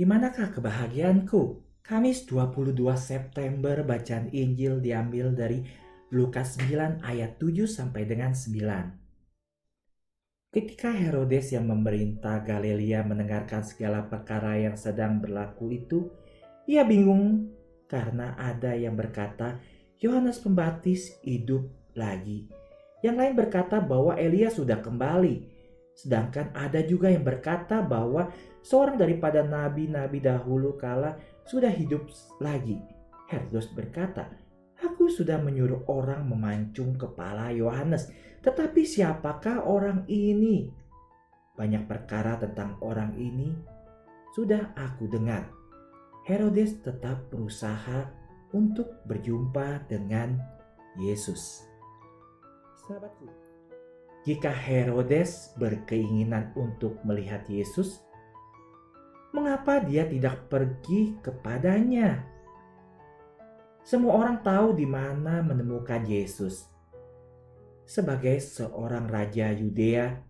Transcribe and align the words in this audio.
Di 0.00 0.08
manakah 0.08 0.56
kebahagiaanku? 0.56 1.60
Kamis 1.84 2.24
22 2.24 2.72
September 2.96 3.84
bacaan 3.84 4.32
Injil 4.32 4.80
diambil 4.80 5.36
dari 5.36 5.60
Lukas 6.08 6.56
9 6.56 7.04
ayat 7.04 7.36
7 7.36 7.68
sampai 7.68 8.08
dengan 8.08 8.32
9. 8.32 10.56
Ketika 10.56 10.96
Herodes 10.96 11.52
yang 11.52 11.68
memerintah 11.68 12.40
Galilea 12.40 13.04
mendengarkan 13.04 13.60
segala 13.60 14.08
perkara 14.08 14.56
yang 14.56 14.80
sedang 14.80 15.20
berlaku 15.20 15.68
itu, 15.68 16.08
ia 16.64 16.80
bingung 16.80 17.52
karena 17.84 18.40
ada 18.40 18.72
yang 18.72 18.96
berkata 18.96 19.60
Yohanes 20.00 20.40
Pembaptis 20.40 21.20
hidup 21.20 21.68
lagi. 21.92 22.48
Yang 23.04 23.16
lain 23.20 23.34
berkata 23.36 23.84
bahwa 23.84 24.16
Elia 24.16 24.48
sudah 24.48 24.80
kembali. 24.80 25.59
Sedangkan 26.00 26.48
ada 26.56 26.80
juga 26.80 27.12
yang 27.12 27.20
berkata 27.20 27.84
bahwa 27.84 28.32
seorang 28.64 28.96
daripada 28.96 29.44
nabi-nabi 29.44 30.24
dahulu 30.24 30.80
kala 30.80 31.20
sudah 31.44 31.68
hidup 31.68 32.08
lagi. 32.40 32.80
Herodes 33.28 33.68
berkata, 33.76 34.32
Aku 34.80 35.12
sudah 35.12 35.36
menyuruh 35.36 35.84
orang 35.92 36.24
memancung 36.24 36.96
kepala 36.96 37.52
Yohanes, 37.52 38.08
tetapi 38.40 38.80
siapakah 38.80 39.68
orang 39.68 40.08
ini? 40.08 40.72
Banyak 41.52 41.84
perkara 41.84 42.40
tentang 42.40 42.80
orang 42.80 43.12
ini 43.20 43.52
sudah 44.32 44.72
aku 44.72 45.04
dengar. 45.04 45.52
Herodes 46.24 46.80
tetap 46.80 47.28
berusaha 47.28 48.08
untuk 48.56 49.04
berjumpa 49.04 49.84
dengan 49.84 50.40
Yesus. 50.96 51.68
Sahabatku, 52.88 53.28
jika 54.20 54.52
Herodes 54.52 55.56
berkeinginan 55.56 56.52
untuk 56.52 57.00
melihat 57.08 57.40
Yesus, 57.48 58.04
mengapa 59.32 59.80
dia 59.80 60.04
tidak 60.04 60.52
pergi 60.52 61.16
kepadanya? 61.24 62.20
Semua 63.80 64.20
orang 64.20 64.44
tahu 64.44 64.76
di 64.76 64.84
mana 64.84 65.40
menemukan 65.40 66.04
Yesus. 66.04 66.68
Sebagai 67.88 68.38
seorang 68.44 69.08
raja 69.08 69.50
Yudea, 69.50 70.20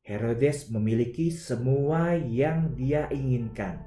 Herodes 0.00 0.70
memiliki 0.70 1.28
semua 1.34 2.14
yang 2.16 2.72
dia 2.78 3.10
inginkan. 3.10 3.82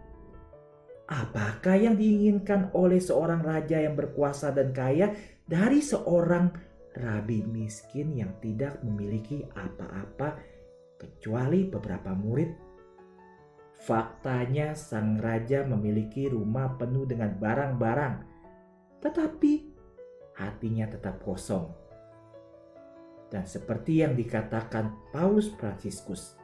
Apakah 1.07 1.79
yang 1.79 1.95
diinginkan 1.95 2.69
oleh 2.75 2.99
seorang 2.99 3.41
raja 3.41 3.79
yang 3.79 3.95
berkuasa 3.95 4.51
dan 4.51 4.75
kaya 4.75 5.15
dari 5.47 5.79
seorang 5.79 6.51
rabi 6.97 7.45
miskin 7.45 8.13
yang 8.13 8.33
tidak 8.41 8.81
memiliki 8.85 9.45
apa-apa 9.53 10.37
kecuali 10.97 11.65
beberapa 11.67 12.13
murid? 12.13 12.51
Faktanya, 13.83 14.77
sang 14.77 15.19
raja 15.19 15.67
memiliki 15.67 16.31
rumah 16.31 16.77
penuh 16.79 17.03
dengan 17.03 17.35
barang-barang 17.35 18.33
tetapi 19.03 19.67
hatinya 20.39 20.87
tetap 20.87 21.19
kosong. 21.19 21.67
Dan 23.27 23.43
seperti 23.43 23.99
yang 23.99 24.15
dikatakan 24.15 25.11
Paulus 25.11 25.51
Fransiskus, 25.59 26.39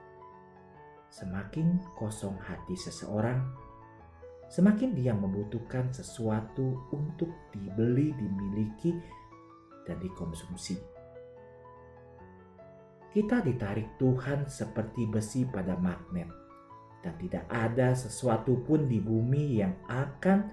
semakin 1.07 1.79
kosong 1.95 2.35
hati 2.35 2.75
seseorang, 2.75 3.39
semakin 4.51 4.91
dia 4.91 5.15
membutuhkan 5.15 5.87
sesuatu 5.95 6.83
untuk 6.91 7.31
dibeli, 7.55 8.11
dimiliki, 8.17 8.91
dan 9.87 9.99
dikonsumsi. 9.99 10.79
Kita 13.09 13.41
ditarik 13.41 13.97
Tuhan 13.97 14.45
seperti 14.45 15.09
besi 15.09 15.41
pada 15.49 15.73
magnet, 15.73 16.29
dan 17.01 17.17
tidak 17.17 17.45
ada 17.49 17.97
sesuatu 17.97 18.61
pun 18.61 18.85
di 18.85 19.01
bumi 19.01 19.57
yang 19.57 19.73
akan 19.89 20.45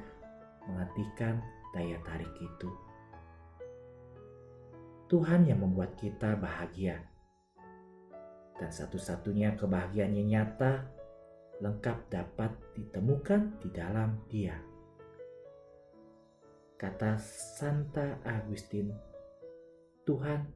menghentikan 0.64 1.42
daya 1.77 2.00
tarik 2.02 2.32
itu. 2.41 2.70
Tuhan 5.06 5.47
yang 5.47 5.62
membuat 5.62 5.94
kita 5.94 6.34
bahagia. 6.34 6.98
Dan 8.56 8.72
satu-satunya 8.72 9.54
kebahagiaan 9.54 10.16
yang 10.16 10.28
nyata 10.32 10.88
lengkap 11.60 11.98
dapat 12.08 12.50
ditemukan 12.75 13.60
di 13.60 13.69
dalam 13.70 14.25
Dia. 14.26 14.56
Kata 16.76 17.16
Santa 17.20 18.20
Agustin, 18.25 18.93
Tuhan, 20.06 20.47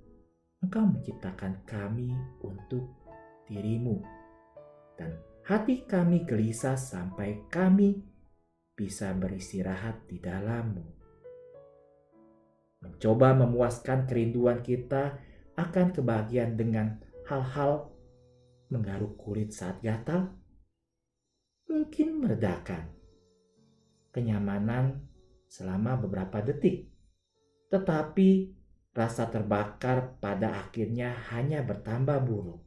Engkau 0.63 0.87
menciptakan 0.87 1.67
kami 1.67 2.15
untuk 2.47 2.87
dirimu, 3.51 3.99
dan 4.95 5.19
hati 5.43 5.83
kami 5.91 6.23
gelisah 6.23 6.79
sampai 6.79 7.51
kami 7.51 7.99
bisa 8.79 9.11
beristirahat 9.11 10.07
di 10.07 10.23
dalammu. 10.23 10.87
Mencoba 12.81 13.35
memuaskan 13.35 14.07
kerinduan 14.07 14.63
kita 14.63 15.19
akan 15.59 15.99
kebahagiaan 15.99 16.55
dengan 16.55 17.03
hal-hal 17.27 17.91
menggaruk 18.71 19.19
kulit 19.19 19.51
saat 19.51 19.83
gatal, 19.83 20.31
mungkin 21.67 22.23
meredakan 22.23 22.87
kenyamanan 24.15 25.11
selama 25.51 25.99
beberapa 25.99 26.39
detik, 26.39 26.87
tetapi 27.75 28.60
rasa 28.91 29.31
terbakar 29.31 30.19
pada 30.19 30.67
akhirnya 30.67 31.15
hanya 31.31 31.63
bertambah 31.63 32.19
buruk. 32.27 32.63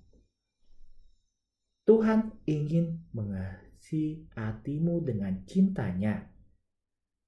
Tuhan 1.84 2.31
ingin 2.47 3.11
mengasihi 3.11 4.31
hatimu 4.31 5.03
dengan 5.03 5.44
cintanya, 5.44 6.31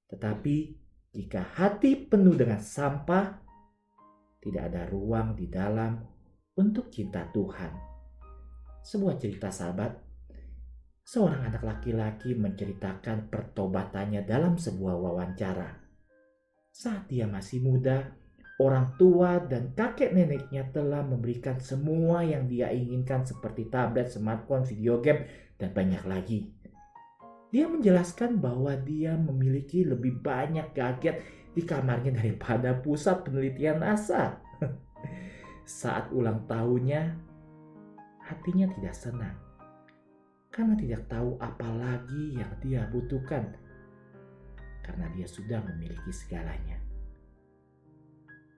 tetapi 0.07 0.79
jika 1.11 1.44
hati 1.44 2.07
penuh 2.07 2.39
dengan 2.39 2.59
sampah, 2.63 3.35
tidak 4.39 4.63
ada 4.72 4.88
ruang 4.88 5.35
di 5.35 5.51
dalam 5.51 6.00
untuk 6.56 6.88
cinta 6.88 7.27
Tuhan. 7.35 7.72
Sebuah 8.79 9.19
cerita 9.19 9.51
sahabat, 9.51 9.91
seorang 11.03 11.51
anak 11.51 11.63
laki-laki 11.67 12.31
menceritakan 12.35 13.27
pertobatannya 13.27 14.23
dalam 14.23 14.56
sebuah 14.56 14.95
wawancara. 14.95 15.83
Saat 16.72 17.12
dia 17.12 17.27
masih 17.27 17.59
muda, 17.59 18.16
orang 18.62 18.96
tua 18.96 19.44
dan 19.44 19.76
kakek 19.76 20.16
neneknya 20.16 20.68
telah 20.72 21.04
memberikan 21.04 21.60
semua 21.60 22.24
yang 22.24 22.48
dia 22.48 22.72
inginkan 22.72 23.28
seperti 23.28 23.68
tablet, 23.68 24.08
smartphone, 24.08 24.64
video 24.64 25.04
game, 25.04 25.28
dan 25.60 25.76
banyak 25.76 26.04
lagi. 26.08 26.40
Dia 27.52 27.68
menjelaskan 27.68 28.40
bahwa 28.40 28.76
dia 28.80 29.16
memiliki 29.16 29.84
lebih 29.88 30.20
banyak 30.20 30.76
gadget 30.76 31.24
di 31.56 31.64
kamarnya 31.64 32.16
daripada 32.16 32.76
pusat 32.80 33.24
penelitian 33.24 33.80
NASA. 33.84 34.40
Saat 35.64 36.12
ulang 36.12 36.44
tahunnya, 36.48 37.16
hatinya 38.28 38.68
tidak 38.76 38.96
senang 38.96 39.46
karena 40.56 40.72
tidak 40.80 41.04
tahu 41.12 41.36
apa 41.44 41.68
lagi 41.68 42.40
yang 42.40 42.48
dia 42.64 42.88
butuhkan 42.88 43.44
karena 44.88 45.12
dia 45.12 45.28
sudah 45.28 45.60
memiliki 45.68 46.16
segalanya. 46.16 46.75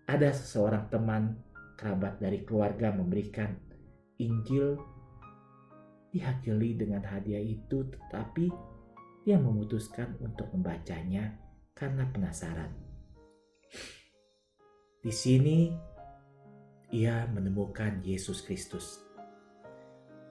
Ada 0.07 0.31
seseorang 0.31 0.88
teman 0.88 1.35
kerabat 1.75 2.23
dari 2.23 2.47
keluarga 2.47 2.95
memberikan 2.95 3.51
Injil 4.23 4.79
dihakili 6.16 6.79
dengan 6.79 7.03
hadiah 7.03 7.44
itu 7.44 7.84
tetapi 7.91 8.47
yang 9.28 9.44
memutuskan 9.44 10.16
untuk 10.23 10.47
membacanya 10.56 11.35
karena 11.75 12.07
penasaran. 12.07 12.72
Di 15.03 15.12
sini 15.12 15.75
ia 16.96 17.28
menemukan 17.28 18.00
Yesus 18.00 18.40
Kristus. 18.47 19.03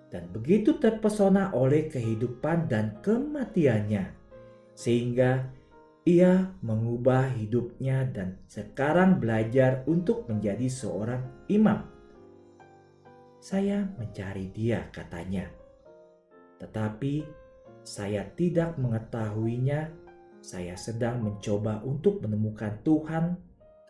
Dan 0.09 0.33
begitu 0.33 0.81
terpesona 0.81 1.53
oleh 1.53 1.93
kehidupan 1.93 2.73
dan 2.73 2.97
kematiannya, 3.05 4.17
sehingga 4.73 5.53
ia 6.07 6.55
mengubah 6.63 7.35
hidupnya 7.35 8.07
dan 8.07 8.39
sekarang 8.47 9.19
belajar 9.19 9.83
untuk 9.91 10.31
menjadi 10.31 10.71
seorang 10.71 11.51
imam. 11.51 11.83
Saya 13.43 13.91
mencari 13.99 14.47
dia, 14.55 14.87
katanya, 14.95 15.51
tetapi 16.63 17.27
saya 17.83 18.23
tidak 18.39 18.79
mengetahuinya. 18.79 19.91
Saya 20.47 20.79
sedang 20.79 21.27
mencoba 21.27 21.83
untuk 21.83 22.23
menemukan 22.23 22.79
Tuhan, 22.87 23.35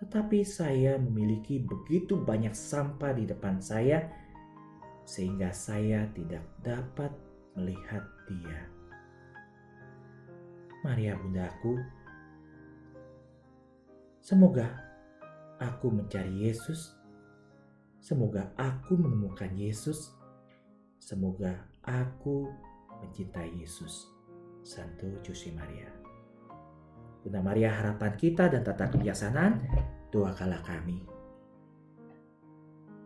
tetapi 0.01 0.41
saya 0.41 0.97
memiliki 0.97 1.61
begitu 1.61 2.17
banyak 2.17 2.57
sampah 2.57 3.13
di 3.13 3.29
depan 3.29 3.61
saya, 3.61 4.09
sehingga 5.05 5.53
saya 5.53 6.09
tidak 6.17 6.49
dapat 6.65 7.13
melihat 7.61 8.09
Dia. 8.25 8.61
Maria, 10.81 11.13
Bundaku, 11.21 11.77
semoga 14.27 14.67
aku 15.63 15.87
mencari 15.95 16.51
Yesus. 16.51 16.99
Semoga 18.03 18.51
aku 18.59 18.99
menemukan 18.99 19.55
Yesus. 19.55 20.11
Semoga 20.99 21.71
aku 21.87 22.51
mencintai 23.07 23.55
Yesus. 23.55 24.11
Santo 24.67 25.07
Jose 25.23 25.55
Maria. 25.55 25.87
Bunda 27.23 27.39
Maria 27.39 27.71
harapan 27.71 28.19
kita 28.19 28.51
dan 28.51 28.67
tata 28.67 28.91
kebijaksanaan, 28.91 29.63
doakanlah 30.11 30.63
kami 30.67 31.16